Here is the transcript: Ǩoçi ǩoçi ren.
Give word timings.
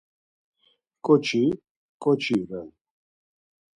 Ǩoçi 1.05 1.43
ǩoçi 2.03 2.37
ren. 2.49 2.67